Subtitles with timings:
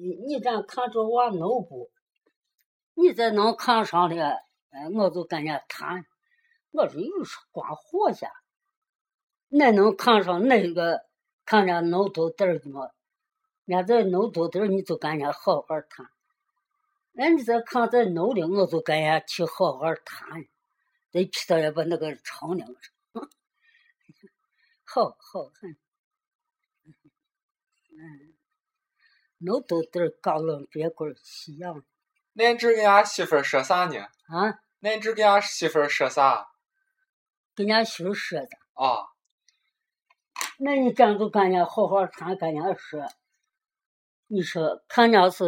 [0.00, 1.90] 你你这看着我脑部，
[2.94, 4.38] 你再能看上了，
[4.70, 6.06] 哎，我就跟人家谈。
[6.70, 8.32] 我说有是光活下，
[9.48, 11.04] 那能看上那个
[11.44, 12.94] 看着脑头顶儿的么？
[13.66, 16.06] 人家在脑头顶儿，你就跟人家好好谈。
[17.12, 20.46] 人家再看在脑里，我就跟人家去好好谈。
[21.10, 22.64] 这皮头也把那个长了，
[24.86, 25.76] 好好很。
[27.90, 28.29] 嗯，
[29.40, 31.84] 脑头顶儿高冷别个儿西洋。
[32.34, 33.96] 恁侄跟俺媳妇儿说啥呢？
[34.28, 34.60] 啊？
[34.80, 36.46] 恁侄跟俺媳妇儿说啥？
[37.54, 38.48] 跟人家媳妇说的。
[38.74, 39.08] 啊。
[40.58, 43.06] 那你这样就跟人家好好谈，跟人家说。
[44.26, 45.44] 你说，看家是，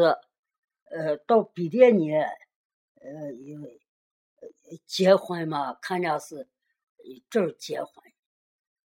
[0.90, 2.26] 呃，到毕业年，
[2.96, 3.80] 呃，因为
[4.86, 6.48] 结婚嘛，看家是
[7.30, 7.92] 这儿结婚，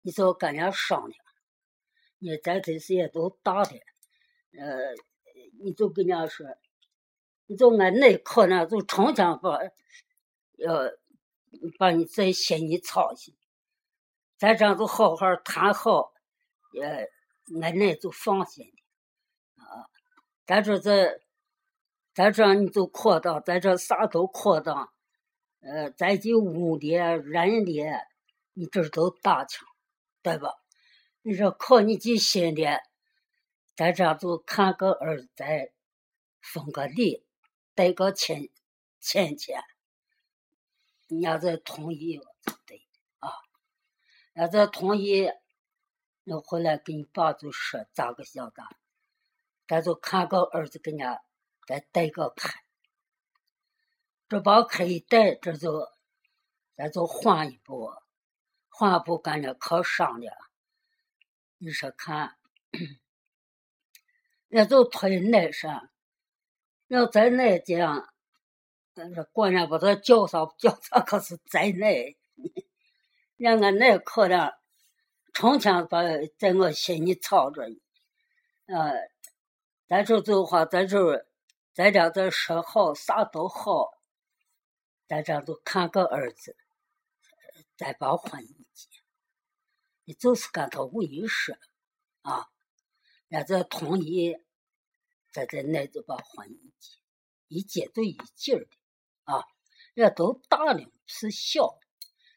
[0.03, 1.25] 你就跟人家商量。
[2.19, 3.81] 你咱这些也都大的，
[4.53, 4.95] 呃，
[5.63, 6.47] 你就跟人家说，
[7.47, 9.59] 你就按那可能就成天把，
[10.57, 10.75] 要
[11.79, 13.35] 把你这心里操心。
[14.39, 16.13] 咱这样就好好谈好，
[16.81, 17.09] 呃，
[17.61, 19.89] 俺那就放心的，啊，
[20.47, 21.21] 咱这在，
[22.15, 24.93] 咱这你就扩大，咱这啥都扩大，
[25.61, 27.73] 呃，咱就屋里人的，
[28.55, 29.67] 你这都大强，
[30.23, 30.55] 对吧？
[31.23, 32.81] 你说靠你几心的，
[33.79, 35.71] 咱这就看个儿子，再
[36.41, 37.25] 封个礼，
[37.77, 38.51] 带个亲
[38.99, 39.53] 亲戚，
[41.07, 42.21] 你要再同意，
[42.67, 42.85] 对
[43.21, 43.31] 啊，
[44.35, 45.31] 要再同意，
[46.25, 48.69] 那回来跟你爸就说咋个想咋，
[49.69, 51.23] 咱就看个儿子跟人家
[51.65, 52.65] 再带个开，
[54.29, 55.89] 这把开一带，这就
[56.75, 57.93] 咱就换一步，
[58.71, 60.37] 换一步感觉可商量。
[61.59, 62.37] 你说看，
[64.49, 65.91] 那就推那上，
[66.89, 68.09] 要在那讲，
[68.95, 72.17] 但是过年把他叫上叫上，可是在那，
[73.37, 74.53] 人家那可能
[75.33, 76.03] 成天把
[76.39, 77.63] 在我心里操着，
[78.67, 79.11] 呃，
[79.87, 81.27] 咱这就话，咱这
[81.75, 83.93] 咱家这说好，啥都好，
[85.07, 86.57] 咱这就看个儿子，
[87.77, 88.89] 再把婚姻结。
[90.05, 91.55] 你就是跟他无意说，
[92.23, 92.49] 啊，
[93.29, 94.37] 人家同意，
[95.39, 96.97] 咱在那就把婚一结，
[97.47, 98.71] 一结就一劲儿的，
[99.23, 99.45] 啊，
[99.95, 101.79] 人家都大了，不是小，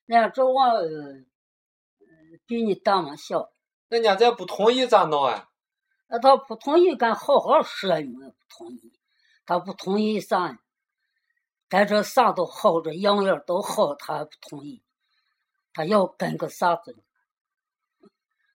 [0.06, 1.26] 人家这娃呃
[2.46, 3.52] 比你大嘛小，
[3.88, 5.50] 人家再不同意咋弄啊？
[6.08, 8.94] 那他不同意，敢好好说你们不同意，
[9.46, 10.60] 他不同意啥？
[11.70, 14.84] 咱这啥都好着，样样都好，他不同意，
[15.74, 16.96] 他要跟个啥子？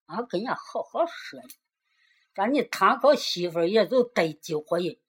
[0.07, 1.41] 俺跟人家好好说，
[2.37, 5.01] 咱你谈个媳妇也就得几回，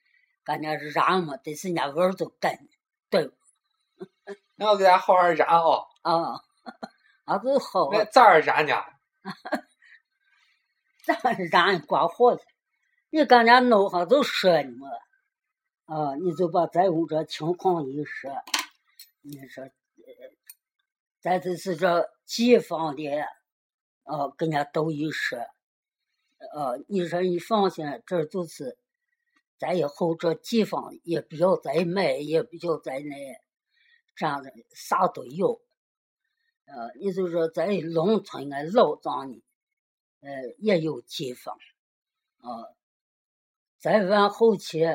[0.45, 2.69] 跟人家嚷嘛，得是人家儿子跟，
[3.09, 3.29] 对。
[4.55, 5.85] 那我给咱好好嚷哦。
[6.03, 6.41] 啊，
[7.25, 7.89] 俺就好。
[7.93, 8.73] 那咋嚷呢？
[11.05, 12.43] 咋嚷刮火去？
[13.09, 14.87] 你跟人家弄好就说你嘛，
[15.85, 18.31] 啊，你就把咱屋这情况一说，
[19.21, 19.69] 你说，
[21.19, 23.05] 咱这是这几方的。
[24.03, 25.37] 啊，跟人家都一说，
[26.37, 28.77] 呃，你说你放心，这就是，
[29.57, 33.39] 咱以后这地方也不要再买，也不要再那，
[34.15, 35.61] 这样的啥都有。
[36.65, 39.41] 呃，你就说在农村俺老庄呢，
[40.21, 41.57] 呃，也有地方，
[42.37, 42.69] 啊，
[43.79, 44.85] 再往后去，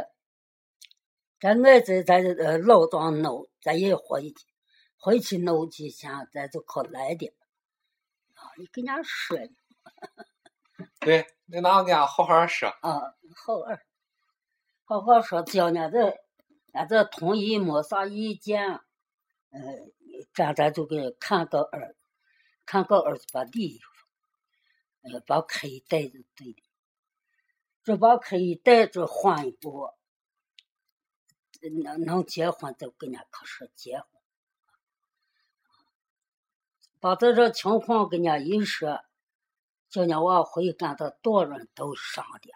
[1.41, 4.47] 咱爱在咱呃老庄弄，咱也回去，
[4.97, 7.35] 回去弄几下，咱就可来的。
[8.35, 9.39] 啊你跟人家说，
[11.05, 12.69] 对，你哪跟人家好好说。
[12.69, 13.85] 啊，好儿，
[14.85, 15.99] 好好说，叫人家这，
[16.73, 18.71] 人家同意没啥意见，
[19.51, 19.61] 呃，
[20.33, 21.97] 咱咱就给看个儿，
[22.65, 23.81] 看个儿子把礼，
[25.03, 26.63] 呃，把可以带就对的，
[27.83, 29.91] 这把可以带着换一步，
[31.83, 34.07] 能能结婚就跟人可说结婚。
[37.01, 39.03] 把这这情况跟人一说，
[39.93, 42.51] 叫人家往回跟他多人都上的，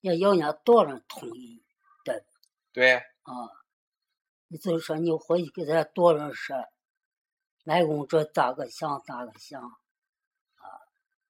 [0.00, 1.64] 也要人家多人同意，
[2.04, 2.24] 对
[2.72, 2.96] 对。
[3.22, 3.32] 啊，
[4.48, 6.56] 你就是说你回去给咱多人说，
[7.66, 10.64] 俺公这咋个想咋个想，啊，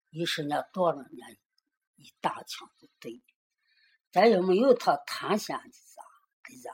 [0.08, 1.28] 一是人家多人家
[1.96, 3.22] 一打听就对，
[4.10, 6.02] 咱也没有他谈闲的啥，
[6.42, 6.70] 对啥？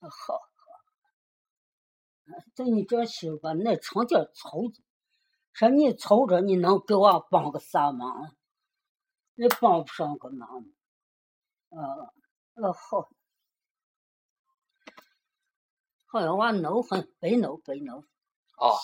[0.00, 0.40] 好。
[2.54, 4.82] 等你这媳妇那成天愁着，
[5.58, 8.32] 说你瞅着，你能给我帮个啥忙？
[9.34, 10.64] 你帮不上个忙。
[11.70, 12.14] 呃，
[12.54, 13.10] 那好，
[16.06, 17.96] 好像娃挠很白挠白挠。
[18.56, 18.78] 哦。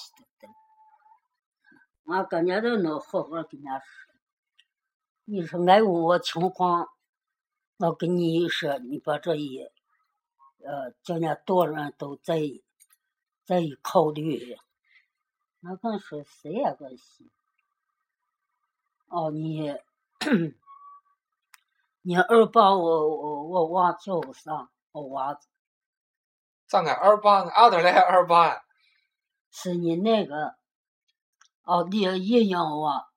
[2.02, 4.12] 我跟人家都能好好跟人家说。
[5.26, 6.88] 你说俺问我情况，
[7.76, 9.60] 我跟你说，你把这一，
[10.58, 12.40] 呃，叫人家多人都在，
[13.44, 14.56] 在一考虑。
[15.66, 17.30] 俺刚说谁也个西。
[19.08, 19.74] 哦，你，
[22.02, 24.70] 你二爸我我我娃叫啥？
[24.92, 25.48] 我娃子。
[26.66, 27.48] 咋个二爸？
[27.48, 28.64] 俺哪来二爸？
[29.50, 30.56] 是你那个。
[31.62, 33.08] 哦，你姨娘娃，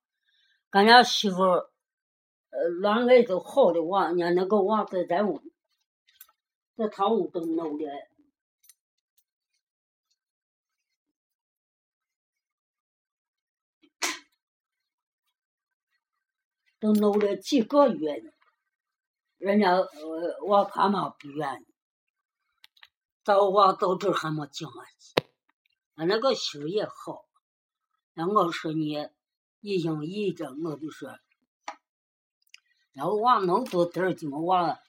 [0.70, 5.42] 俺家媳妇，呃，恋爱都好的娃，人家那个娃在咱屋，
[6.76, 7.84] 在他屋都弄的，
[16.80, 18.32] 都闹了几个月了，
[19.38, 21.66] 人家呃，我他妈不愿意，
[23.24, 24.86] 找娃到这还没讲啊，
[25.96, 27.24] 俺那个媳妇也好。
[28.14, 29.08] 那我说你
[29.60, 31.18] 一心一着，我就说，
[32.92, 34.80] 然后娃那么多点儿，怎么娃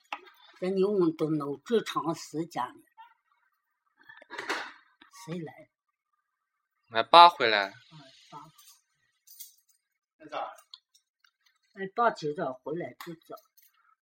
[0.60, 2.74] 在你屋都弄这长时间了？
[5.26, 5.68] 谁来？
[6.90, 7.74] 俺爸回来。
[10.18, 10.54] 俺爸。
[11.74, 13.49] 哎大清早回来就走。